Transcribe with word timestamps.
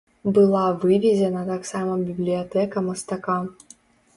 Была 0.35 0.61
вывезена 0.85 1.43
таксама 1.51 1.99
бібліятэка 2.07 2.77
мастака. 2.87 3.37